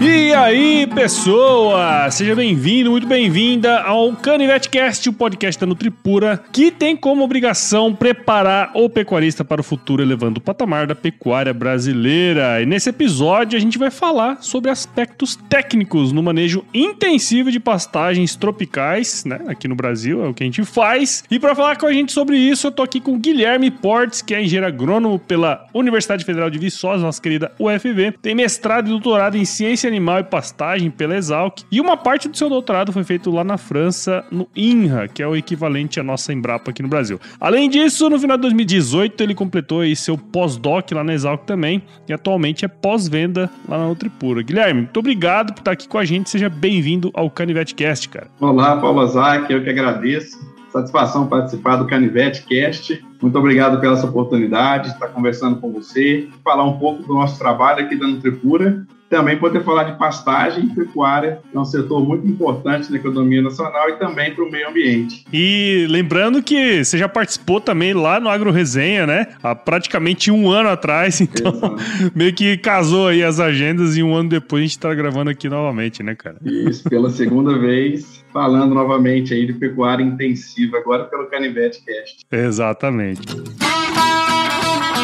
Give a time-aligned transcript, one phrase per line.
[0.00, 2.10] E aí, pessoa!
[2.10, 8.72] Seja bem-vindo, muito bem-vinda ao CanivetCast, o podcast da Nutripura, que tem como obrigação preparar
[8.74, 12.60] o pecuarista para o futuro, elevando o patamar da pecuária brasileira.
[12.60, 18.34] E nesse episódio a gente vai falar sobre aspectos técnicos no manejo intensivo de pastagens
[18.34, 19.42] tropicais, né?
[19.46, 21.22] Aqui no Brasil é o que a gente faz.
[21.30, 24.22] E para falar com a gente sobre isso, eu tô aqui com o Guilherme Portes,
[24.22, 28.12] que é engenheiro agrônomo pela Universidade Federal de Viçosa, nossa querida UFV.
[28.20, 31.62] Tem mestrado e doutorado em ciência animal e pastagem pela Exalc.
[31.70, 35.28] E uma parte do seu doutorado foi feito lá na França, no INRA, que é
[35.28, 37.20] o equivalente à nossa Embrapa aqui no Brasil.
[37.38, 41.82] Além disso, no final de 2018, ele completou aí seu pós-doc lá na Exalc também,
[42.08, 44.42] e atualmente é pós-venda lá na Nutripura.
[44.42, 46.30] Guilherme, muito obrigado por estar aqui com a gente.
[46.30, 48.28] Seja bem-vindo ao CanivetCast, cara.
[48.40, 50.56] Olá, Paulo Azak, eu que agradeço.
[50.72, 53.02] Satisfação participar do Canivete Cast.
[53.22, 57.38] Muito obrigado pela essa oportunidade de estar conversando com você, falar um pouco do nosso
[57.38, 62.04] trabalho aqui da Nutripura também poder falar de pastagem e pecuária, que é um setor
[62.06, 65.24] muito importante na economia nacional e também para o meio ambiente.
[65.32, 69.28] E lembrando que você já participou também lá no Agro Resenha, né?
[69.42, 72.12] Há praticamente um ano atrás, então Exato.
[72.14, 75.48] meio que casou aí as agendas e um ano depois a gente está gravando aqui
[75.48, 76.36] novamente, né, cara?
[76.44, 82.26] Isso, pela segunda vez, falando novamente aí de pecuária intensiva, agora pelo Canivete Cast.
[82.30, 83.26] Exatamente.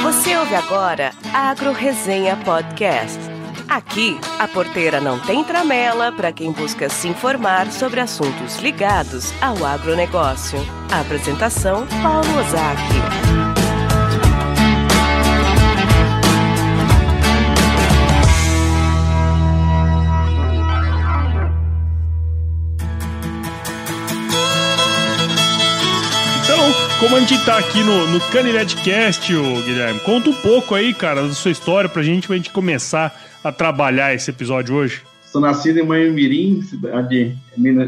[0.02, 3.31] Você ouve agora Agro Resenha Podcast.
[3.72, 9.64] Aqui, a porteira não tem tramela para quem busca se informar sobre assuntos ligados ao
[9.64, 10.58] agronegócio.
[10.90, 12.92] A apresentação: Paulo Ozaki.
[26.44, 31.26] Então, como a gente tá aqui no, no Canivetcast, Guilherme, conta um pouco aí, cara,
[31.26, 35.02] da sua história pra gente, pra gente começar a trabalhar esse episódio hoje?
[35.24, 37.36] Sou nascido em Manhumirim, cidade,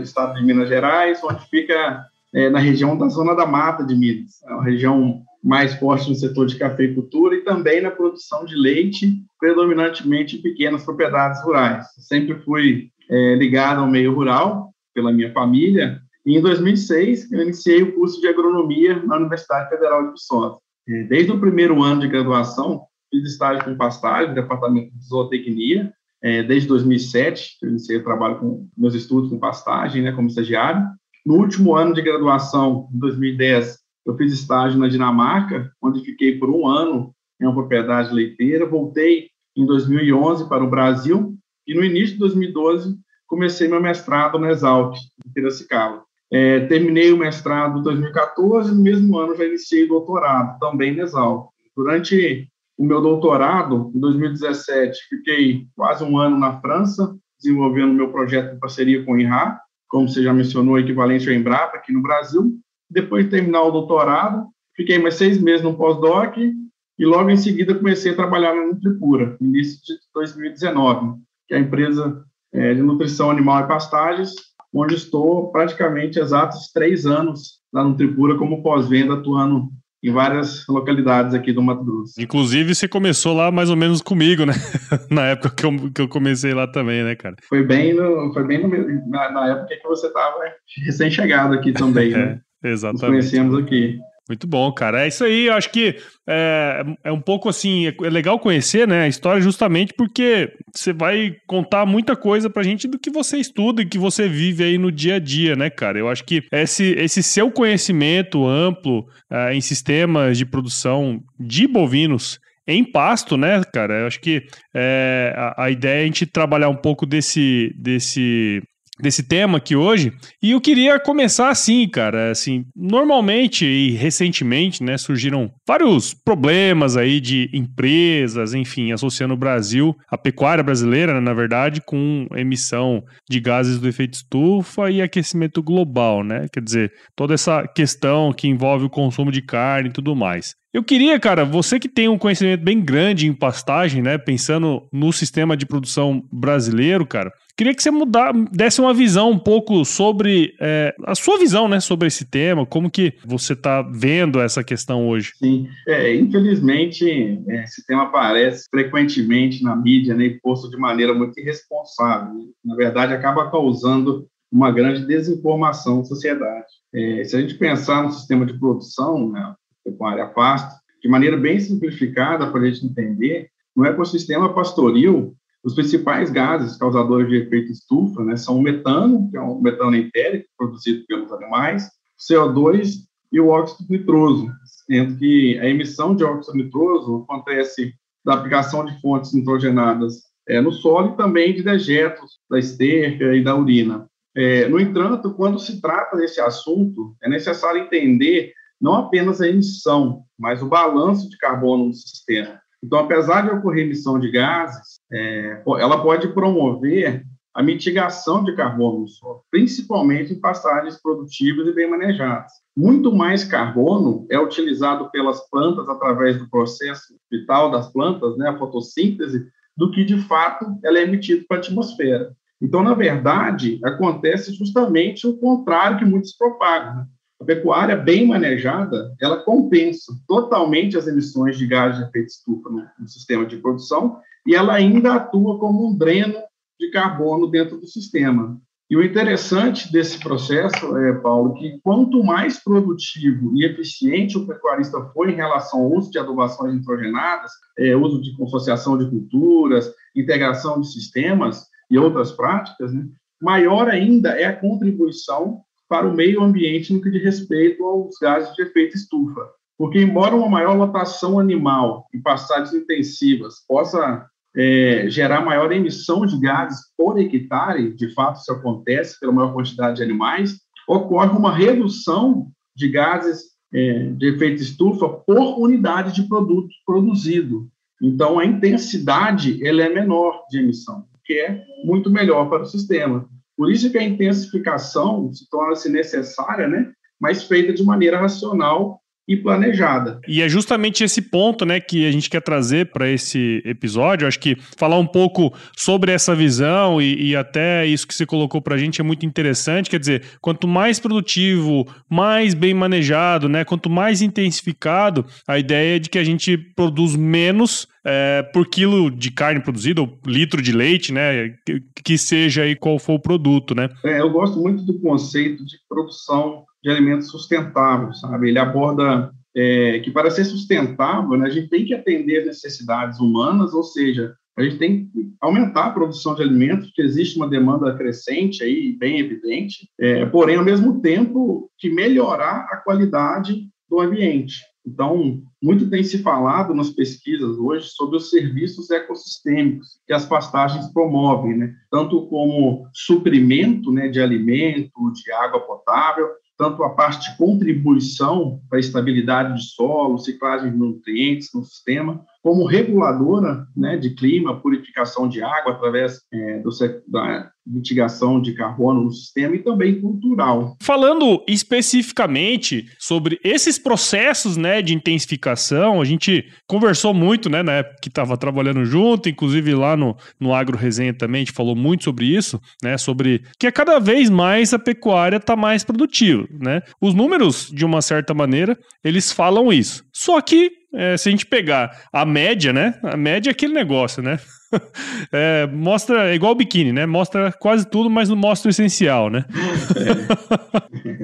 [0.03, 4.43] estado de Minas Gerais, onde fica é, na região da Zona da Mata de Minas.
[4.49, 9.15] É uma região mais forte no setor de cafeicultura e também na produção de leite,
[9.39, 11.87] predominantemente em pequenas propriedades rurais.
[11.99, 17.83] Sempre fui é, ligado ao meio rural pela minha família e em 2006 eu iniciei
[17.83, 20.56] o curso de agronomia na Universidade Federal de Viçosa.
[20.89, 22.83] É, desde o primeiro ano de graduação,
[23.21, 25.93] fiz estágio com pastagem, no departamento de zootecnia,
[26.25, 30.83] é, desde 2007, eu iniciei o trabalho com meus estudos com pastagem, né, como estagiário.
[31.25, 36.49] No último ano de graduação, em 2010, eu fiz estágio na Dinamarca, onde fiquei por
[36.49, 38.65] um ano em uma propriedade leiteira.
[38.65, 41.37] Voltei em 2011 para o Brasil
[41.67, 46.05] e no início de 2012 comecei meu mestrado na Exalc, em Piracicaba.
[46.33, 50.97] É, terminei o mestrado em 2014 e no mesmo ano já iniciei o doutorado, também
[50.97, 51.51] na Exalc.
[51.77, 58.55] Durante o meu doutorado, em 2017, fiquei quase um ano na França, desenvolvendo meu projeto
[58.55, 59.59] em parceria com o INRA,
[59.89, 62.59] como você já mencionou, equivalente ao Embrapa aqui no Brasil.
[62.91, 67.75] Depois de terminar o doutorado, fiquei mais seis meses no pós-doc e logo em seguida
[67.75, 73.31] comecei a trabalhar na Nutripura, início de 2019, que é a empresa é, de nutrição
[73.31, 74.33] animal e pastagens,
[74.73, 79.71] onde estou praticamente exatos três anos na Nutripura como pós-venda, atuando
[80.05, 82.21] em várias localidades aqui do Mato Grosso.
[82.21, 84.53] Inclusive, você começou lá mais ou menos comigo, né?
[85.11, 87.37] na época que eu, que eu comecei lá também, né, cara?
[87.49, 88.69] Foi bem, no, foi bem no,
[89.09, 90.37] na, na época que você estava
[90.85, 92.39] recém-chegado aqui também, né?
[92.63, 93.03] É, exatamente.
[93.03, 93.99] Nos conhecemos aqui.
[94.29, 95.05] Muito bom, cara.
[95.05, 95.47] É isso aí.
[95.47, 95.97] Eu acho que
[96.27, 97.87] é, é um pouco assim.
[97.87, 102.62] É, é legal conhecer né, a história justamente porque você vai contar muita coisa pra
[102.62, 105.69] gente do que você estuda e que você vive aí no dia a dia, né,
[105.69, 105.99] cara?
[105.99, 112.41] Eu acho que esse, esse seu conhecimento amplo é, em sistemas de produção de bovinos
[112.67, 114.01] em pasto, né, cara?
[114.01, 114.43] Eu acho que
[114.75, 118.62] é, a, a, ideia é a gente trabalhar um pouco desse, desse
[119.00, 120.12] desse tema aqui hoje.
[120.43, 127.20] E eu queria começar assim, cara, assim, normalmente e recentemente, né, surgiram vários problemas aí
[127.20, 133.41] de empresas, enfim, associando o Brasil, a pecuária brasileira, né, na verdade, com emissão de
[133.41, 136.47] gases do efeito estufa e aquecimento global, né?
[136.52, 140.55] Quer dizer, toda essa questão que envolve o consumo de carne e tudo mais.
[140.73, 145.12] Eu queria, cara, você que tem um conhecimento bem grande em pastagem, né, pensando no
[145.12, 150.55] sistema de produção brasileiro, cara, Queria que você mudar, desse uma visão um pouco sobre
[150.61, 155.09] é, a sua visão, né, sobre esse tema, como que você está vendo essa questão
[155.09, 155.33] hoje.
[155.37, 157.09] Sim, é, infelizmente
[157.49, 162.33] é, esse tema aparece frequentemente na mídia, né, posto de maneira muito irresponsável.
[162.65, 166.67] Na verdade, acaba causando uma grande desinformação na sociedade.
[166.93, 169.55] É, se a gente pensar no sistema de produção, né,
[169.85, 176.31] pecuária pasto, de maneira bem simplificada para a gente entender, no ecossistema pastoril, os principais
[176.31, 181.06] gases causadores de efeito estufa né, são o metano, que é um metano entérico produzido
[181.06, 181.88] pelos animais,
[182.19, 182.96] CO2
[183.32, 184.49] e o óxido nitroso,
[184.87, 187.94] sendo que a emissão de óxido nitroso acontece
[188.25, 190.14] da aplicação de fontes nitrogenadas
[190.46, 194.06] é, no solo e também de dejetos da esterca e da urina.
[194.37, 200.25] É, no entanto, quando se trata desse assunto, é necessário entender não apenas a emissão,
[200.38, 202.61] mas o balanço de carbono no sistema.
[202.85, 209.01] Então, apesar de ocorrer emissão de gases, é, ela pode promover a mitigação de carbono
[209.01, 212.53] no solo, principalmente em pastagens produtivas e bem manejadas.
[212.77, 218.59] Muito mais carbono é utilizado pelas plantas através do processo vital das plantas, né, a
[218.59, 222.37] fotossíntese, do que de fato ela é emitida para a atmosfera.
[222.61, 226.97] Então, na verdade, acontece justamente o contrário que muitos propagam.
[226.97, 227.07] Né?
[227.44, 232.82] A pecuária bem manejada, ela compensa totalmente as emissões de gás de efeito estufa no,
[232.99, 236.38] no sistema de produção e ela ainda atua como um dreno
[236.81, 238.58] de carbono dentro do sistema.
[238.88, 244.99] E o interessante desse processo, é, Paulo, que quanto mais produtivo e eficiente o pecuarista
[245.12, 250.81] for em relação ao uso de adubações nitrogenadas, é, uso de consociação de culturas, integração
[250.81, 253.06] de sistemas e outras práticas, né,
[253.38, 258.55] maior ainda é a contribuição para o meio ambiente no que diz respeito aos gases
[258.55, 259.49] de efeito estufa.
[259.77, 264.27] Porque, embora uma maior lotação animal em pastagens intensivas possa
[264.57, 269.97] é, gerar maior emissão de gases por hectare, de fato isso acontece pela maior quantidade
[269.97, 276.69] de animais, ocorre uma redução de gases é, de efeito estufa por unidade de produto
[276.87, 277.69] produzido.
[278.01, 283.29] Então, a intensidade ela é menor de emissão, que é muito melhor para o sistema.
[283.56, 286.93] Por isso que a intensificação se torna-se necessária, né?
[287.21, 290.21] mas feita de maneira racional e planejada.
[290.29, 294.29] E é justamente esse ponto, né, que a gente quer trazer para esse episódio.
[294.29, 298.61] Acho que falar um pouco sobre essa visão e, e até isso que você colocou
[298.61, 299.88] para a gente é muito interessante.
[299.88, 305.99] Quer dizer, quanto mais produtivo, mais bem manejado, né, quanto mais intensificado, a ideia é
[305.99, 310.73] de que a gente produz menos é, por quilo de carne produzida, ou litro de
[310.73, 311.55] leite, né?
[311.65, 313.88] Que, que, seja aí qual for o produto, né?
[314.05, 318.51] É, eu gosto muito do conceito de produção de alimentos sustentáveis, sabe?
[318.51, 323.19] Ele aborda é, que para ser sustentável, né, a gente tem que atender as necessidades
[323.19, 327.49] humanas, ou seja, a gente tem que aumentar a produção de alimentos, porque existe uma
[327.49, 334.01] demanda crescente aí, bem evidente, é, porém, ao mesmo tempo, que melhorar a qualidade do
[334.01, 334.57] ambiente.
[334.87, 340.93] Então, muito tem se falado nas pesquisas hoje sobre os serviços ecossistêmicos que as pastagens
[340.93, 341.75] promovem, né?
[341.91, 348.79] tanto como suprimento né, de alimento, de água potável, tanto a parte de contribuição para
[348.79, 355.29] a estabilidade de solo, ciclagem de nutrientes no sistema, como reguladora né, de clima, purificação
[355.29, 356.71] de água através é, do,
[357.09, 360.76] da mitigação de carbono no sistema e também cultural.
[360.81, 367.96] Falando especificamente sobre esses processos né, de intensificação, a gente conversou muito né, na época
[368.02, 372.05] que estava trabalhando junto, inclusive lá no, no Agro Resenha também, a gente falou muito
[372.05, 376.46] sobre isso, né, sobre que a cada vez mais a pecuária está mais produtiva.
[376.50, 376.82] Né?
[377.00, 380.05] Os números, de uma certa maneira, eles falam isso.
[380.12, 382.94] Só que é, se a gente pegar a média, né?
[383.02, 384.38] A média é aquele negócio, né?
[385.33, 387.07] É, mostra, é igual o biquíni, né?
[387.07, 389.45] Mostra quase tudo, mas não mostra o essencial, né?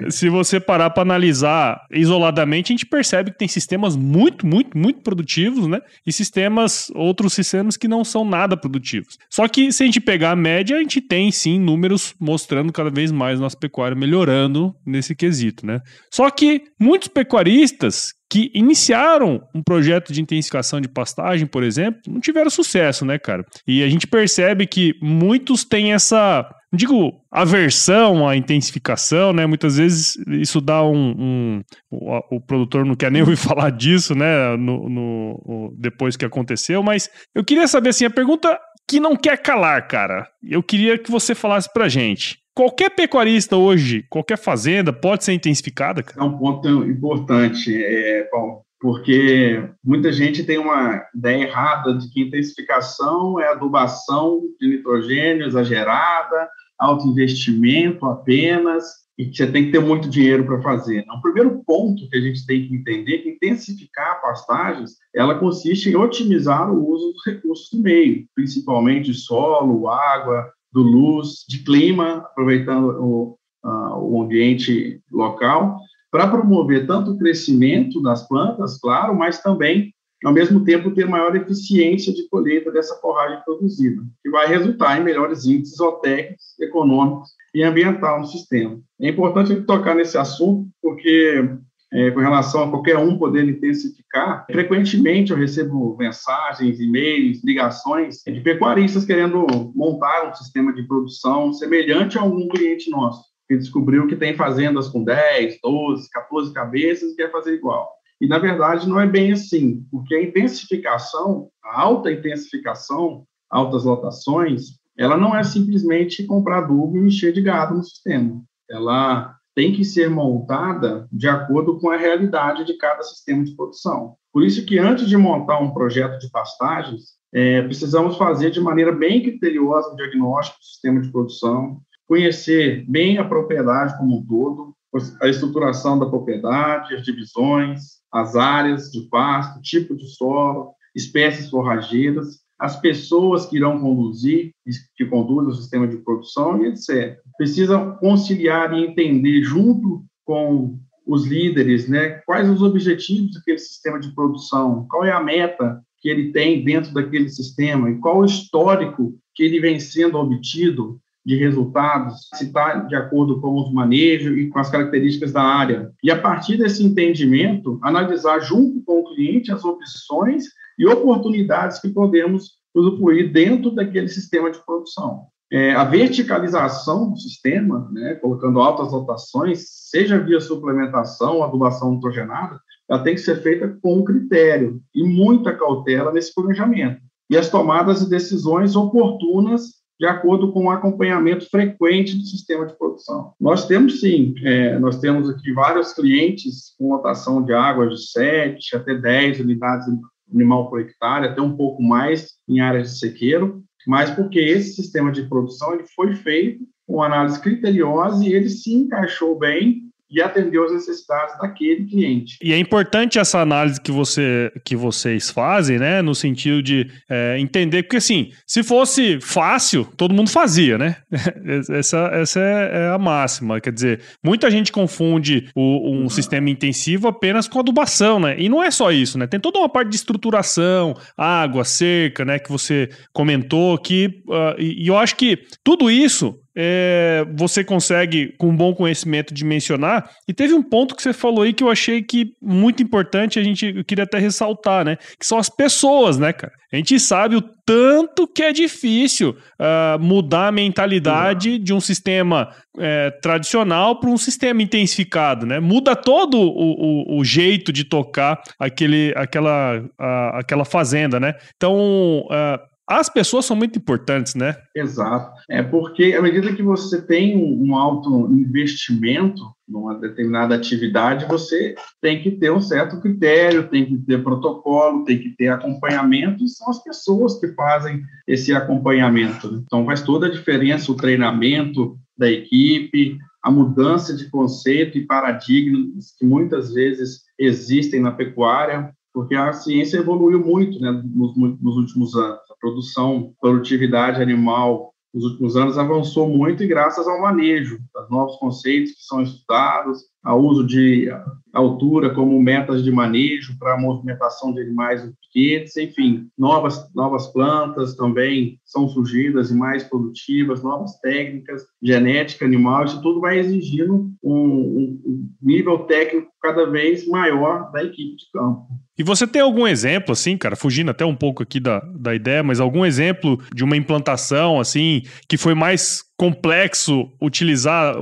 [0.06, 0.10] É.
[0.10, 5.00] se você parar para analisar isoladamente, a gente percebe que tem sistemas muito, muito, muito
[5.00, 5.80] produtivos, né?
[6.04, 9.16] E sistemas, outros sistemas que não são nada produtivos.
[9.28, 12.90] Só que se a gente pegar a média, a gente tem sim números mostrando cada
[12.90, 15.80] vez mais nossa pecuária melhorando nesse quesito, né?
[16.10, 22.20] Só que muitos pecuaristas que iniciaram um projeto de intensificação de pastagem, por exemplo, não
[22.20, 23.44] tiveram sucesso, né, cara?
[23.66, 29.44] E a gente percebe que muitos têm essa digo aversão à intensificação, né?
[29.46, 31.10] Muitas vezes isso dá um.
[31.18, 34.56] um o, o, produtor não quer nem ouvir falar disso, né?
[34.56, 38.56] No, no, depois que aconteceu, mas eu queria saber assim, a pergunta
[38.88, 40.28] que não quer calar, cara.
[40.42, 42.39] Eu queria que você falasse pra gente.
[42.54, 46.02] Qualquer pecuarista hoje, qualquer fazenda, pode ser intensificada?
[46.02, 46.20] Cara?
[46.20, 52.22] É um ponto importante, é, Paulo, porque muita gente tem uma ideia errada de que
[52.22, 59.80] intensificação é adubação de nitrogênio exagerada, alto investimento apenas, e que você tem que ter
[59.80, 61.04] muito dinheiro para fazer.
[61.14, 65.90] O primeiro ponto que a gente tem que entender é que intensificar pastagens, ela consiste
[65.90, 72.18] em otimizar o uso dos recursos do meio, principalmente solo, água, do luz, de clima,
[72.18, 75.78] aproveitando o, uh, o ambiente local,
[76.10, 81.34] para promover tanto o crescimento das plantas, claro, mas também, ao mesmo tempo, ter maior
[81.36, 87.62] eficiência de colheita dessa forragem produzida, que vai resultar em melhores índices zootécnicos, econômicos e
[87.62, 88.78] ambiental no sistema.
[89.00, 91.48] É importante tocar nesse assunto, porque
[91.92, 98.40] é, com relação a qualquer um poder intensificar, frequentemente eu recebo mensagens, e-mails, ligações de
[98.40, 104.16] pecuaristas querendo montar um sistema de produção semelhante a algum cliente nosso, que descobriu que
[104.16, 107.90] tem fazendas com 10, 12, 14 cabeças e quer fazer igual.
[108.20, 114.78] E, na verdade, não é bem assim, porque a intensificação, a alta intensificação, altas lotações,
[114.96, 118.42] ela não é simplesmente comprar adubo e encher de gado no sistema.
[118.70, 124.16] Ela tem que ser montada de acordo com a realidade de cada sistema de produção.
[124.32, 128.90] Por isso que antes de montar um projeto de pastagens, é, precisamos fazer de maneira
[128.90, 134.74] bem criteriosa o diagnóstico do sistema de produção, conhecer bem a propriedade como um todo,
[135.20, 142.39] a estruturação da propriedade, as divisões, as áreas de pasto, tipo de solo, espécies forrageiras,
[142.60, 144.52] as pessoas que irão conduzir,
[144.94, 147.18] que conduzem o sistema de produção e etc.
[147.38, 154.14] Precisa conciliar e entender junto com os líderes, né, quais os objetivos daquele sistema de
[154.14, 159.14] produção, qual é a meta que ele tem dentro daquele sistema e qual o histórico
[159.34, 164.48] que ele vem sendo obtido de resultados, se está de acordo com os manejos e
[164.48, 165.90] com as características da área.
[166.02, 170.44] E a partir desse entendimento, analisar junto com o cliente as opções
[170.80, 175.26] e oportunidades que podemos usufruir dentro daquele sistema de produção.
[175.52, 182.58] É, a verticalização do sistema, né, colocando altas rotações, seja via suplementação ou adubação nitrogenada,
[182.88, 187.02] ela tem que ser feita com critério e muita cautela nesse planejamento.
[187.28, 192.76] E as tomadas de decisões oportunas de acordo com o acompanhamento frequente do sistema de
[192.78, 193.34] produção.
[193.38, 198.76] Nós temos sim, é, nós temos aqui vários clientes com lotação de água de 7
[198.76, 199.86] até 10 unidades
[200.32, 205.10] animal por hectare, até um pouco mais em áreas de sequeiro, mas porque esse sistema
[205.10, 210.64] de produção ele foi feito com análise criteriosa e ele se encaixou bem e atendeu
[210.64, 212.36] às necessidades daquele cliente.
[212.42, 216.02] E é importante essa análise que, você, que vocês fazem, né?
[216.02, 220.96] No sentido de é, entender, porque assim, se fosse fácil, todo mundo fazia, né?
[221.70, 223.60] essa essa é, é, a máxima.
[223.60, 228.36] Quer dizer, muita gente confunde o, um sistema intensivo apenas com adubação, né?
[228.38, 229.26] E não é só isso, né?
[229.26, 232.38] Tem toda uma parte de estruturação, água, cerca, né?
[232.38, 234.22] Que você comentou que.
[234.26, 239.32] Uh, e, e eu acho que tudo isso é, você consegue, com um bom conhecimento,
[239.32, 240.10] dimensionar.
[240.28, 243.42] E teve um ponto que você falou aí que eu achei que muito importante, a
[243.42, 244.98] gente eu queria até ressaltar, né?
[245.18, 246.52] Que são as pessoas, né, cara?
[246.70, 252.54] A gente sabe o tanto que é difícil uh, mudar a mentalidade de um sistema
[252.76, 255.60] uh, tradicional para um sistema intensificado, né?
[255.60, 261.34] Muda todo o, o, o jeito de tocar aquele, aquela, uh, aquela fazenda, né?
[261.56, 264.56] Então, ah, as pessoas são muito importantes, né?
[264.74, 265.40] Exato.
[265.48, 272.20] É porque à medida que você tem um alto investimento numa determinada atividade, você tem
[272.20, 276.68] que ter um certo critério, tem que ter protocolo, tem que ter acompanhamento, e são
[276.68, 279.52] as pessoas que fazem esse acompanhamento.
[279.52, 279.62] Né?
[279.64, 286.12] Então faz toda a diferença o treinamento da equipe, a mudança de conceito e paradigmas
[286.18, 292.16] que muitas vezes existem na pecuária, porque a ciência evoluiu muito né, nos, nos últimos
[292.16, 298.36] anos produção, produtividade animal nos últimos anos avançou muito e graças ao manejo, dos novos
[298.36, 301.08] conceitos que são estudados, ao uso de
[301.52, 307.26] altura como metas de manejo para a movimentação de animais em piquetes, enfim, novas, novas
[307.32, 314.10] plantas também são surgidas e mais produtivas, novas técnicas, genética animal, isso tudo vai exigindo
[314.22, 318.66] um, um, um nível técnico cada vez maior da equipe de campo.
[318.98, 322.42] E você tem algum exemplo, assim, cara, fugindo até um pouco aqui da, da ideia,
[322.42, 327.96] mas algum exemplo de uma implantação, assim, que foi mais complexo utilizar,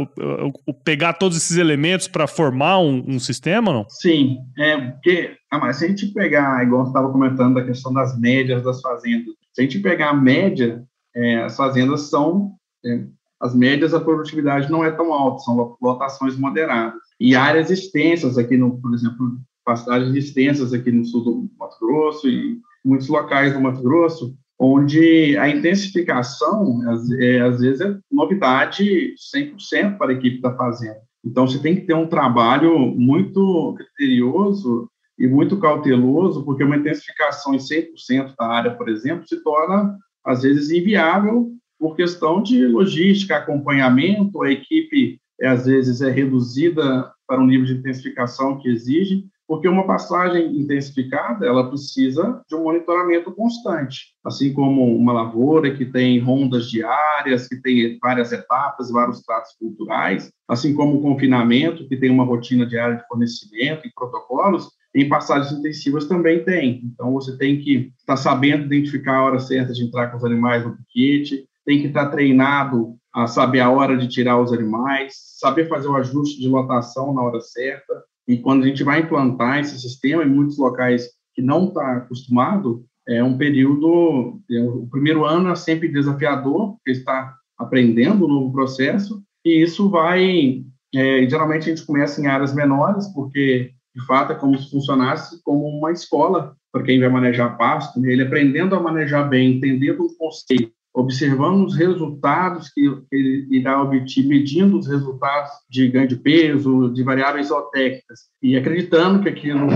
[0.83, 3.87] pegar todos esses elementos para formar um, um, sistema, não?
[3.89, 8.19] Sim, é porque, ah, se a gente pegar, igual você estava comentando da questão das
[8.19, 10.83] médias das fazendas, se a gente pegar a média,
[11.15, 13.05] é, as fazendas são, é,
[13.41, 16.99] as médias a produtividade não é tão alta, são lotações moderadas.
[17.21, 22.29] E áreas extensas aqui, no, por exemplo, pastagens extensas aqui no sul do Mato Grosso
[22.29, 29.15] e muitos locais do Mato Grosso, onde a intensificação, às, é, às vezes, é novidade
[29.35, 30.99] 100% para a equipe da fazenda.
[31.25, 37.55] Então, você tem que ter um trabalho muito criterioso e muito cauteloso, porque uma intensificação
[37.55, 43.37] em 100% da área, por exemplo, se torna, às vezes, inviável por questão de logística,
[43.37, 49.25] acompanhamento, a equipe é, às vezes é reduzida para um nível de intensificação que exige,
[49.49, 55.87] porque uma pastagem intensificada, ela precisa de um monitoramento constante, assim como uma lavoura que
[55.87, 61.97] tem rondas diárias, que tem várias etapas, vários tratos culturais, assim como o confinamento, que
[61.97, 66.83] tem uma rotina diária de fornecimento e protocolos, em passagens intensivas também tem.
[66.85, 70.25] Então, você tem que estar tá sabendo identificar a hora certa de entrar com os
[70.25, 74.52] animais no piquete, tem que estar tá treinado a saber a hora de tirar os
[74.52, 79.00] animais, saber fazer o ajuste de lotação na hora certa, e quando a gente vai
[79.00, 84.38] implantar esse sistema em muitos locais que não está acostumado, é um período.
[84.50, 89.62] É, o primeiro ano é sempre desafiador, porque está aprendendo o um novo processo, e
[89.62, 90.62] isso vai.
[90.94, 95.42] É, geralmente a gente começa em áreas menores, porque de fato é como se funcionasse
[95.42, 98.12] como uma escola para quem vai manejar pasto, né?
[98.12, 102.81] ele aprendendo a manejar bem, entendendo o conceito observando os resultados que,
[103.12, 109.23] ele irá obter, medindo os resultados de ganho de peso, de variáveis zootécnicas, e acreditando
[109.23, 109.69] que aquilo,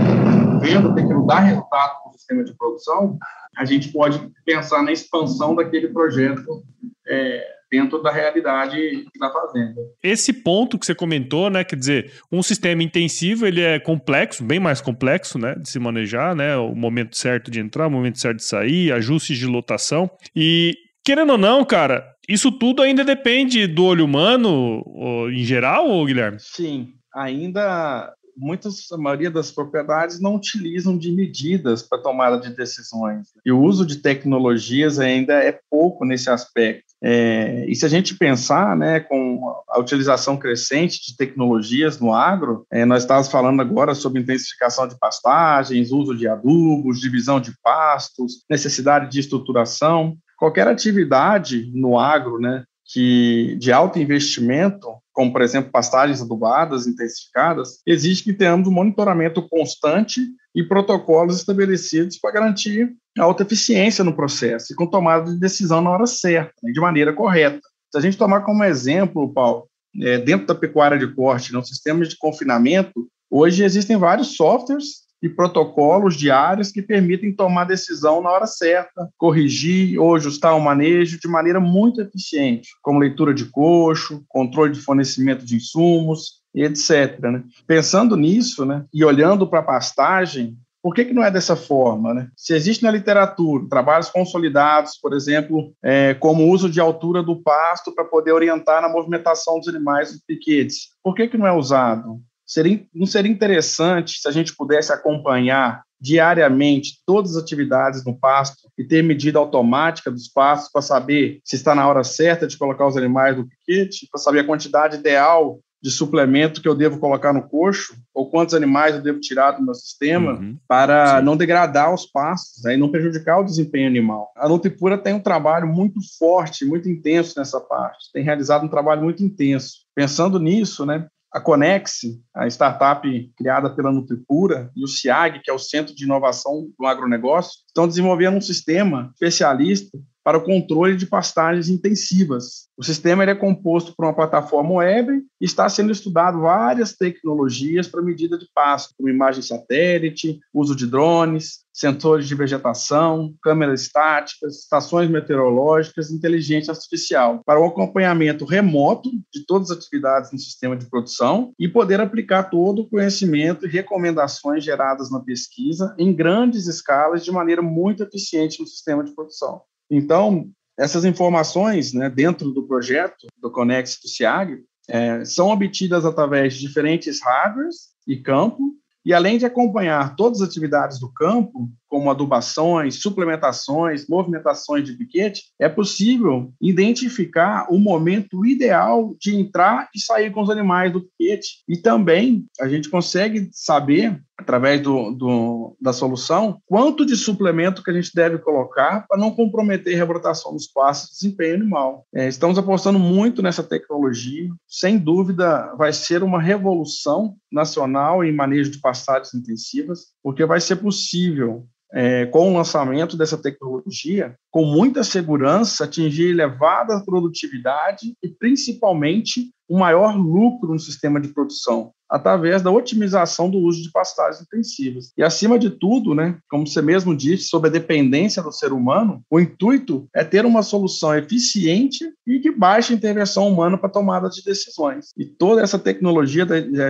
[0.59, 3.17] vendo que aquilo dá resultado para o sistema de produção,
[3.57, 6.61] a gente pode pensar na expansão daquele projeto
[7.07, 9.79] é, dentro da realidade da fazenda.
[10.03, 14.59] Esse ponto que você comentou, né, quer dizer, um sistema intensivo, ele é complexo, bem
[14.59, 18.39] mais complexo, né, de se manejar, né, o momento certo de entrar, o momento certo
[18.39, 23.83] de sair, ajustes de lotação, e Querendo ou não, cara, isso tudo ainda depende do
[23.85, 24.83] olho humano
[25.31, 26.37] em geral, ou Guilherme?
[26.39, 33.27] Sim, ainda muitas, a maioria das propriedades não utilizam de medidas para tomada de decisões.
[33.45, 36.93] E o uso de tecnologias ainda é pouco nesse aspecto.
[37.01, 42.65] É, e se a gente pensar, né, com a utilização crescente de tecnologias no agro,
[42.71, 48.43] é, nós estávamos falando agora sobre intensificação de pastagens, uso de adubos, divisão de pastos,
[48.49, 55.71] necessidade de estruturação qualquer atividade no agro, né, que de alto investimento, como por exemplo
[55.71, 60.19] pastagens adubadas intensificadas, exige que tenhamos um monitoramento constante
[60.53, 65.91] e protocolos estabelecidos para garantir alta eficiência no processo e com tomada de decisão na
[65.91, 67.61] hora certa, né, de maneira correta.
[67.89, 69.69] Se a gente tomar como exemplo, Paulo,
[70.01, 75.29] é, dentro da pecuária de corte, no sistema de confinamento, hoje existem vários softwares e
[75.29, 81.29] protocolos diários que permitem tomar decisão na hora certa, corrigir ou ajustar o manejo de
[81.29, 87.21] maneira muito eficiente, como leitura de coxo, controle de fornecimento de insumos, etc.
[87.21, 87.43] Né?
[87.65, 92.13] Pensando nisso, né, e olhando para a pastagem, por que, que não é dessa forma?
[92.13, 92.27] Né?
[92.35, 97.41] Se existe na literatura trabalhos consolidados, por exemplo, é, como o uso de altura do
[97.41, 101.53] pasto para poder orientar na movimentação dos animais dos piquetes, por que, que não é
[101.53, 102.19] usado?
[102.45, 108.69] Seria, não seria interessante se a gente pudesse acompanhar diariamente todas as atividades no pasto
[108.77, 112.85] e ter medida automática dos pastos para saber se está na hora certa de colocar
[112.85, 117.33] os animais no piquete, para saber a quantidade ideal de suplemento que eu devo colocar
[117.33, 120.57] no coxo, ou quantos animais eu devo tirar do meu sistema, uhum.
[120.65, 121.25] para Sim.
[121.25, 124.31] não degradar os pastos né, e não prejudicar o desempenho animal.
[124.37, 129.03] A Nutripura tem um trabalho muito forte, muito intenso nessa parte, tem realizado um trabalho
[129.03, 129.79] muito intenso.
[129.93, 132.01] Pensando nisso, né, a Conex,
[132.33, 136.85] a startup criada pela Nutripura, e o CIAG, que é o Centro de Inovação do
[136.85, 142.67] Agronegócio, estão desenvolvendo um sistema especialista para o controle de pastagens intensivas.
[142.77, 148.01] O sistema é composto por uma plataforma web e está sendo estudado várias tecnologias para
[148.01, 155.09] medida de pasto, como imagem satélite, uso de drones, sensores de vegetação, câmeras estáticas, estações
[155.09, 161.51] meteorológicas, inteligência artificial, para o acompanhamento remoto de todas as atividades no sistema de produção
[161.59, 167.31] e poder aplicar todo o conhecimento e recomendações geradas na pesquisa em grandes escalas de
[167.31, 169.61] maneira muito eficiente no sistema de produção.
[169.95, 174.57] Então, essas informações, né, dentro do projeto do Conex do CIAG,
[174.89, 178.73] é, são obtidas através de diferentes hardwares e campo,
[179.05, 185.43] e além de acompanhar todas as atividades do campo, como adubações, suplementações, movimentações de piquete,
[185.59, 191.63] é possível identificar o momento ideal de entrar e sair com os animais do piquete.
[191.67, 197.91] E também a gente consegue saber, através do, do da solução, quanto de suplemento que
[197.91, 202.05] a gente deve colocar para não comprometer a rebrotação dos pastos e desempenho animal.
[202.13, 204.49] É, estamos apostando muito nessa tecnologia.
[204.67, 210.77] Sem dúvida, vai ser uma revolução nacional em manejo de pastagens intensivas, porque vai ser
[210.77, 219.51] possível é, com o lançamento dessa tecnologia, com muita segurança, atingir elevada produtividade e, principalmente,
[219.69, 225.11] um maior lucro no sistema de produção através da otimização do uso de pastagens intensivas.
[225.17, 229.23] E, acima de tudo, né, como você mesmo disse, sobre a dependência do ser humano,
[229.31, 234.43] o intuito é ter uma solução eficiente e de baixa intervenção humana para tomada de
[234.43, 235.07] decisões.
[235.17, 236.45] E toda essa tecnologia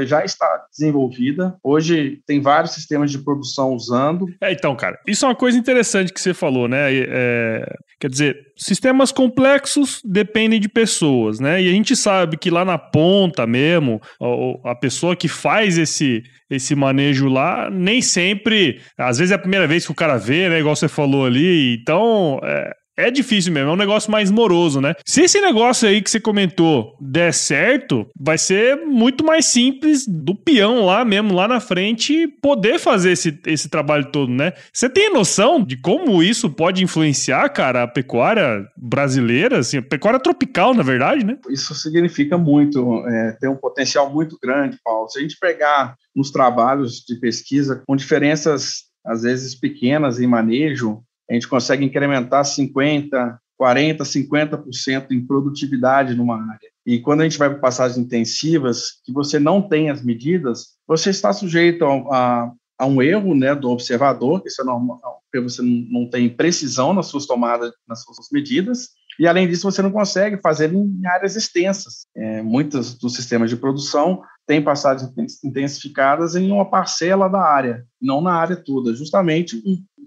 [0.06, 1.56] já está desenvolvida.
[1.64, 4.26] Hoje tem vários sistemas de produção usando.
[4.42, 6.94] É, então, cara, isso é uma coisa interessante que você falou, né?
[6.94, 11.62] É, quer dizer, sistemas complexos dependem de pessoas, né?
[11.62, 14.76] E a gente sabe que lá na ponta mesmo, a, a
[15.14, 19.86] pessoa que faz esse, esse manejo lá, nem sempre, às vezes é a primeira vez
[19.86, 20.60] que o cara vê, né?
[20.60, 22.40] Igual você falou ali, então.
[22.44, 24.94] É, é difícil mesmo, é um negócio mais moroso, né?
[25.06, 30.36] Se esse negócio aí que você comentou der certo, vai ser muito mais simples do
[30.36, 34.54] peão lá mesmo, lá na frente, poder fazer esse, esse trabalho todo, né?
[34.72, 40.20] Você tem noção de como isso pode influenciar, cara, a pecuária brasileira, assim, a pecuária
[40.20, 41.38] tropical, na verdade, né?
[41.50, 45.10] Isso significa muito, é, tem um potencial muito grande, Paulo.
[45.10, 51.04] Se a gente pegar nos trabalhos de pesquisa com diferenças às vezes pequenas em manejo,
[51.30, 56.70] a gente consegue incrementar 50%, 40%, 50% em produtividade numa área.
[56.86, 61.12] E quando a gente vai para passagens intensivas, que você não tem as medidas, você
[61.12, 65.42] está sujeito a, a, a um erro né, do observador, que isso é normal, porque
[65.42, 69.92] você não tem precisão nas suas tomadas, nas suas medidas, e além disso você não
[69.92, 72.08] consegue fazer em áreas extensas.
[72.16, 75.10] É, muitos dos sistemas de produção têm passagens
[75.44, 79.62] intensificadas em uma parcela da área, não na área toda, justamente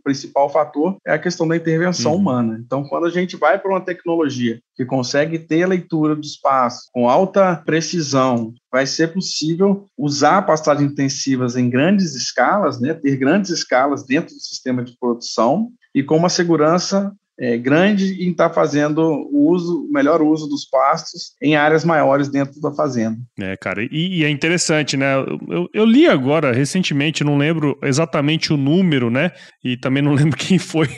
[0.07, 2.19] principal fator é a questão da intervenção uhum.
[2.19, 2.63] humana.
[2.65, 6.89] Então, quando a gente vai para uma tecnologia que consegue ter a leitura do espaço
[6.93, 13.51] com alta precisão, vai ser possível usar pastagens intensivas em grandes escalas, né, ter grandes
[13.51, 18.55] escalas dentro do sistema de produção e com uma segurança é, grande em estar tá
[18.55, 23.19] fazendo o uso, melhor uso dos pastos em áreas maiores dentro da fazenda.
[23.39, 25.15] É, cara, e, e é interessante, né?
[25.49, 29.31] Eu, eu, li agora recentemente, não lembro exatamente o número, né?
[29.63, 30.89] E também não lembro quem foi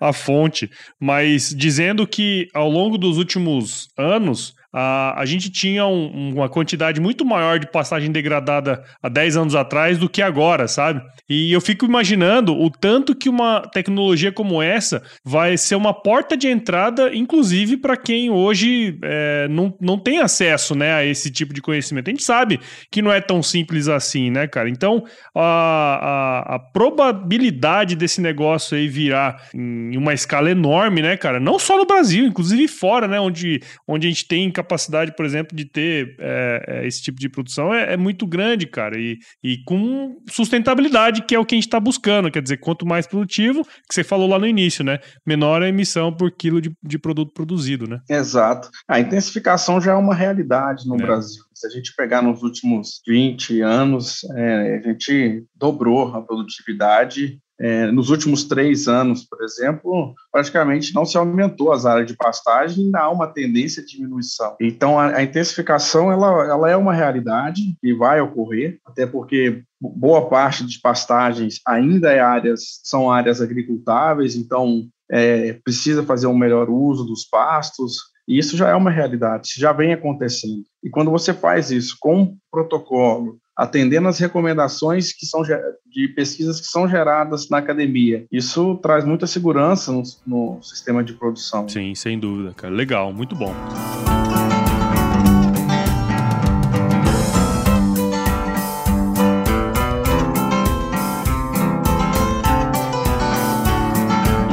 [0.00, 5.86] a, a fonte, mas dizendo que ao longo dos últimos anos a, a gente tinha
[5.86, 10.68] um, uma quantidade muito maior de passagem degradada há 10 anos atrás do que agora,
[10.68, 11.02] sabe?
[11.28, 16.36] E eu fico imaginando o tanto que uma tecnologia como essa vai ser uma porta
[16.36, 21.52] de entrada, inclusive para quem hoje é, não, não tem acesso né, a esse tipo
[21.52, 22.08] de conhecimento.
[22.08, 24.68] A gente sabe que não é tão simples assim, né, cara?
[24.68, 25.04] Então,
[25.34, 31.40] a, a, a probabilidade desse negócio aí virar em uma escala enorme, né, cara?
[31.40, 33.18] Não só no Brasil, inclusive fora, né?
[33.20, 37.28] Onde, onde a gente tem capacidade, por exemplo, de ter é, é, esse tipo de
[37.28, 41.58] produção é, é, muito grande, cara, e, e com sustentabilidade, que é o que a
[41.58, 42.30] gente está buscando.
[42.30, 44.98] Quer dizer, quanto mais produtivo, que você falou lá no início, né?
[45.26, 48.00] Menor a emissão por quilo de, de produto produzido, né?
[48.08, 48.70] Exato.
[48.88, 50.98] A intensificação já é uma realidade no é.
[50.98, 51.42] Brasil.
[51.54, 57.92] Se a gente pegar nos últimos 20 anos, é, a gente dobrou a produtividade é,
[57.92, 63.00] nos últimos três anos, por exemplo, praticamente não se aumentou as áreas de pastagem, ainda
[63.00, 64.56] há uma tendência de diminuição.
[64.58, 70.26] Então, a, a intensificação ela, ela é uma realidade e vai ocorrer, até porque boa
[70.28, 76.70] parte de pastagens ainda é áreas, são áreas agricultáveis, então é, precisa fazer um melhor
[76.70, 80.62] uso dos pastos, e isso já é uma realidade, já vem acontecendo.
[80.82, 86.66] E quando você faz isso com protocolo, atendendo às recomendações que são de pesquisas que
[86.66, 88.24] são geradas na academia.
[88.32, 91.68] Isso traz muita segurança no, no sistema de produção.
[91.68, 92.72] Sim, sem dúvida, cara.
[92.72, 93.54] Legal, muito bom.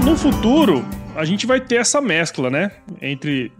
[0.04, 0.84] No futuro,
[1.16, 2.72] a gente vai ter essa mescla, né?
[3.02, 3.54] Entre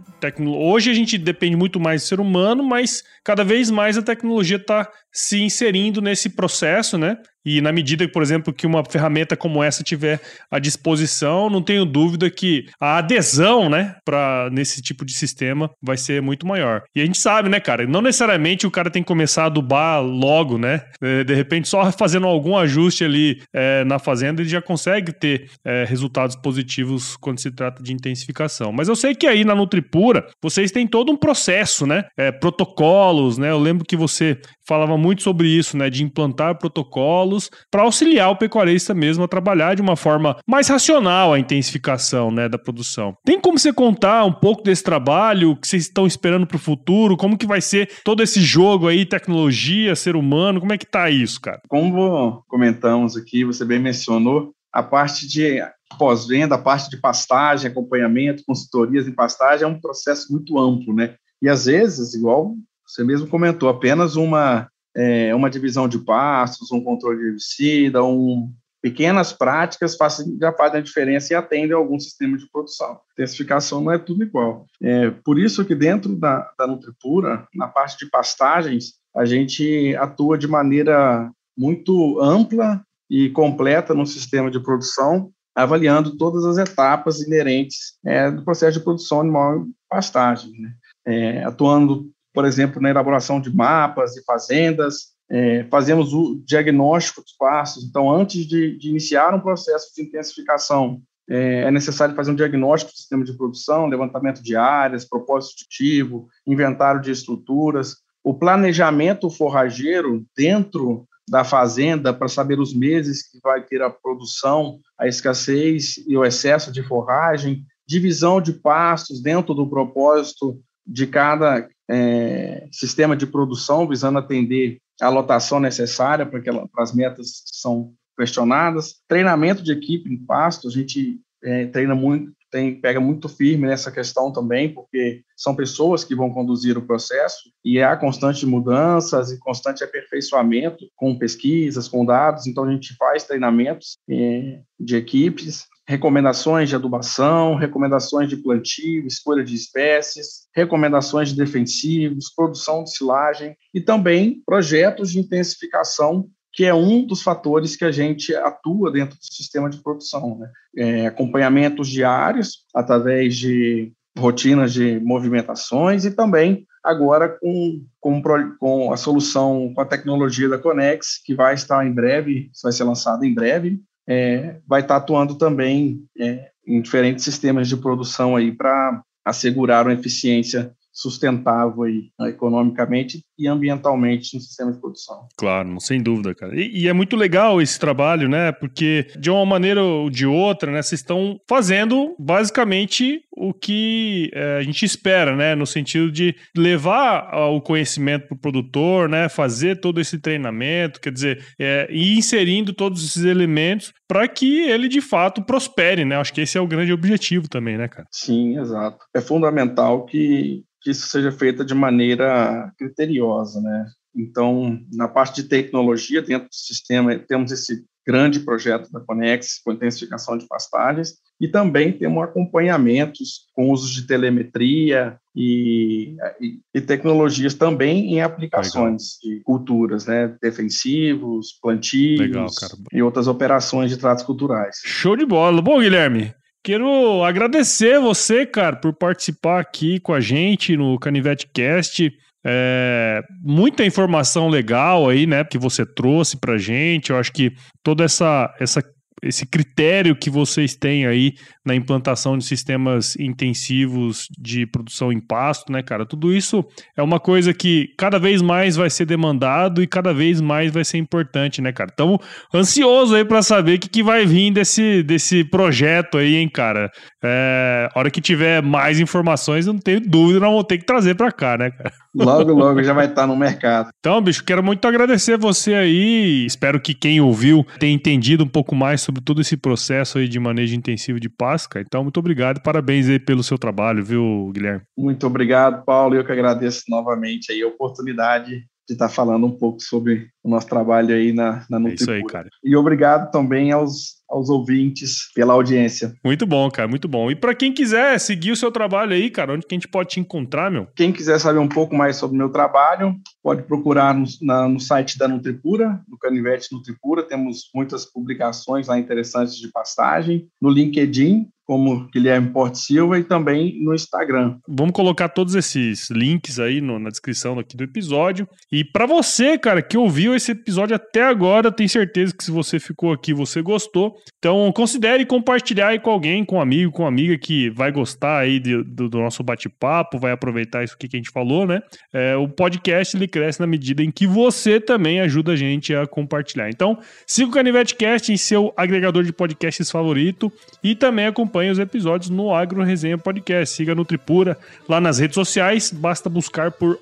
[0.56, 4.56] Hoje a gente depende muito mais do ser humano, mas cada vez mais a tecnologia
[4.56, 7.16] está se inserindo nesse processo, né?
[7.44, 10.20] E na medida, por exemplo, que uma ferramenta como essa tiver
[10.50, 15.96] à disposição, não tenho dúvida que a adesão, né, para nesse tipo de sistema vai
[15.96, 16.82] ser muito maior.
[16.94, 20.02] E a gente sabe, né, cara, não necessariamente o cara tem que começar a adubar
[20.02, 20.82] logo, né?
[21.02, 25.50] É, de repente, só fazendo algum ajuste ali é, na fazenda, ele já consegue ter
[25.64, 28.72] é, resultados positivos quando se trata de intensificação.
[28.72, 32.04] Mas eu sei que aí na Nutripura vocês têm todo um processo, né?
[32.16, 33.50] É, protocolos, né?
[33.50, 35.88] Eu lembro que você falava muito sobre isso, né?
[35.88, 37.27] De implantar protocolos
[37.70, 42.48] para auxiliar o pecuarista mesmo a trabalhar de uma forma mais racional a intensificação né,
[42.48, 43.14] da produção.
[43.24, 46.60] Tem como você contar um pouco desse trabalho, o que vocês estão esperando para o
[46.60, 50.86] futuro, como que vai ser todo esse jogo aí, tecnologia, ser humano, como é que
[50.86, 51.60] tá isso, cara?
[51.68, 55.62] Como comentamos aqui, você bem mencionou, a parte de
[55.98, 61.14] pós-venda, a parte de pastagem, acompanhamento, consultorias em pastagem é um processo muito amplo, né?
[61.40, 62.54] E às vezes, igual
[62.86, 68.52] você mesmo comentou, apenas uma, é, uma divisão de pastos, um controle de herbicida, um,
[68.82, 72.98] pequenas práticas fazem, já fazem a diferença e atendem a algum sistema de produção.
[73.12, 74.66] Intensificação não é tudo igual.
[74.82, 80.38] É, por isso que dentro da, da Nutripura, na parte de pastagens, a gente atua
[80.38, 87.98] de maneira muito ampla e completa no sistema de produção, avaliando todas as etapas inerentes
[88.04, 90.72] é, do processo de produção animal em pastagem, né?
[91.08, 97.32] é, atuando, por exemplo, na elaboração de mapas de fazendas, é, fazemos o diagnóstico dos
[97.32, 97.82] pastos.
[97.82, 102.92] Então, antes de, de iniciar um processo de intensificação, é, é, necessário fazer um diagnóstico
[102.92, 110.24] do sistema de produção, levantamento de áreas, propósito ativo, inventário de estruturas, o planejamento forrageiro
[110.36, 116.16] dentro da fazenda para saber os meses que vai ter a produção, a escassez e
[116.16, 123.26] o excesso de forragem, divisão de pastos dentro do propósito de cada é, sistema de
[123.26, 128.96] produção, visando atender a lotação necessária para, que para as metas que são questionadas.
[129.06, 133.92] Treinamento de equipe em pasto, a gente é, treina muito, tem, pega muito firme nessa
[133.92, 139.38] questão também, porque são pessoas que vão conduzir o processo e há constantes mudanças e
[139.38, 142.46] constante aperfeiçoamento com pesquisas, com dados.
[142.46, 149.42] Então, a gente faz treinamentos é, de equipes, recomendações de adubação, recomendações de plantio, escolha
[149.42, 156.74] de espécies, recomendações de defensivos, produção de silagem e também projetos de intensificação que é
[156.74, 160.38] um dos fatores que a gente atua dentro do sistema de produção.
[160.38, 160.50] Né?
[160.76, 168.22] É, acompanhamentos diários, através de rotinas de movimentações e também agora com, com,
[168.58, 172.84] com, a solução, com a tecnologia da Conex, que vai estar em breve, vai ser
[172.84, 178.50] lançada em breve, é, vai estar atuando também é, em diferentes sistemas de produção aí
[178.50, 185.28] para assegurar uma eficiência sustentável aí, né, economicamente e ambientalmente no sistema de produção.
[185.36, 186.58] Claro, sem dúvida, cara.
[186.58, 188.50] E, e, é muito legal esse trabalho, né?
[188.50, 194.56] Porque de uma maneira ou de outra, né, vocês estão fazendo basicamente o que é,
[194.56, 195.54] a gente espera, né?
[195.54, 199.28] No sentido de levar o conhecimento para o produtor, né?
[199.28, 204.88] Fazer todo esse treinamento, quer dizer, é, e inserindo todos esses elementos para que ele
[204.88, 206.16] de fato prospere, né?
[206.16, 208.08] Acho que esse é o grande objetivo também, né, cara?
[208.10, 208.98] Sim, exato.
[209.14, 213.86] É fundamental que que isso seja feito de maneira criteriosa, né?
[214.16, 219.72] Então, na parte de tecnologia, dentro do sistema, temos esse grande projeto da Conex, com
[219.72, 227.52] intensificação de pastagens, e também temos acompanhamentos com uso de telemetria e, e, e tecnologias
[227.52, 229.38] também em aplicações Legal.
[229.38, 230.34] de culturas, né?
[230.40, 232.46] Defensivos, plantios Legal,
[232.90, 234.78] e outras operações de tratos culturais.
[234.86, 235.60] Show de bola.
[235.60, 236.34] Bom, Guilherme,
[236.68, 242.12] Quero agradecer você, cara, por participar aqui com a gente no Canivete Cast.
[242.44, 247.08] É, muita informação legal aí, né, que você trouxe pra gente.
[247.08, 248.84] Eu acho que toda essa, essa
[249.22, 255.70] esse critério que vocês têm aí na implantação de sistemas intensivos de produção em pasto,
[255.70, 256.06] né, cara?
[256.06, 256.64] Tudo isso
[256.96, 260.84] é uma coisa que cada vez mais vai ser demandado e cada vez mais vai
[260.84, 261.90] ser importante, né, cara?
[261.90, 262.18] Estamos
[262.54, 266.90] ansioso aí para saber o que, que vai vir desse, desse projeto aí, hein, cara?
[267.22, 271.14] É, hora que tiver mais informações, eu não tenho dúvida, nós vamos ter que trazer
[271.14, 271.92] para cá, né, cara?
[272.14, 273.90] Logo, logo já vai estar no mercado.
[273.98, 276.44] Então, bicho, quero muito agradecer você aí.
[276.46, 280.40] Espero que quem ouviu tenha entendido um pouco mais sobre todo esse processo aí de
[280.40, 281.80] manejo intensivo de Páscoa.
[281.80, 282.62] Então, muito obrigado.
[282.62, 284.82] Parabéns aí pelo seu trabalho, viu, Guilherme?
[284.96, 286.14] Muito obrigado, Paulo.
[286.14, 290.66] Eu que agradeço novamente aí a oportunidade de estar falando um pouco sobre o nosso
[290.66, 292.12] trabalho aí na, na Nutripura.
[292.12, 292.48] É isso aí, cara.
[292.64, 296.14] E obrigado também aos, aos ouvintes pela audiência.
[296.24, 297.30] Muito bom, cara, muito bom.
[297.30, 300.08] E para quem quiser seguir o seu trabalho aí, cara, onde que a gente pode
[300.08, 300.88] te encontrar, meu?
[300.96, 304.80] Quem quiser saber um pouco mais sobre o meu trabalho, pode procurar no, na, no
[304.80, 310.48] site da Nutripura, no Canivete Nutripura, temos muitas publicações lá interessantes de pastagem.
[310.60, 314.56] No LinkedIn, como Guilherme Porte Silva e também no Instagram.
[314.66, 318.48] Vamos colocar todos esses links aí no, na descrição aqui do episódio.
[318.72, 322.80] E para você, cara, que ouviu esse episódio até agora, tenho certeza que se você
[322.80, 324.14] ficou aqui, você gostou.
[324.38, 328.38] Então, considere compartilhar aí com alguém, com um amigo, com uma amiga que vai gostar
[328.38, 331.82] aí de, do, do, nosso bate-papo, vai aproveitar isso aqui que a gente falou, né?
[332.14, 336.06] É, o podcast ele cresce na medida em que você também ajuda a gente a
[336.06, 336.70] compartilhar.
[336.70, 340.50] Então, siga o Canivete Cast em seu agregador de podcasts favorito
[340.82, 343.74] e também acompanhe acompanhe os episódios no Agro Resenha Podcast.
[343.74, 344.56] Siga Nutripura
[344.88, 346.98] lá nas redes sociais, basta buscar por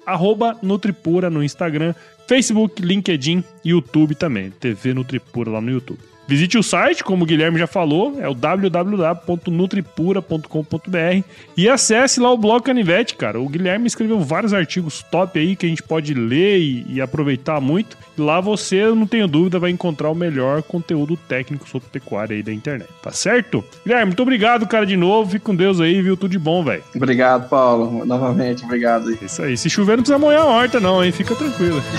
[0.63, 1.95] Nutripura no Instagram,
[2.27, 4.51] Facebook, LinkedIn YouTube também.
[4.51, 6.16] TV Nutripura lá no YouTube.
[6.27, 11.23] Visite o site, como o Guilherme já falou, é o www.nutripura.com.br
[11.57, 13.41] e acesse lá o blog Canivete, cara.
[13.41, 17.61] O Guilherme escreveu vários artigos top aí que a gente pode ler e, e aproveitar
[17.61, 17.97] muito.
[18.19, 22.43] E lá você, não tenho dúvida, vai encontrar o melhor conteúdo técnico sobre pecuária aí
[22.43, 23.65] da internet, tá certo?
[23.85, 25.31] Guilherme, muito obrigado, cara, de novo.
[25.31, 26.17] Fique com Deus aí, viu?
[26.17, 26.83] Tudo de bom, velho.
[26.95, 28.05] Obrigado, Paulo.
[28.05, 29.17] Novamente, obrigado.
[29.23, 29.57] Isso aí.
[29.57, 31.13] Se chover, não precisa molhar a horta, não, hein?
[31.13, 31.81] Fica tranquilo.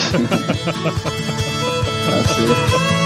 [2.07, 2.96] tá certo.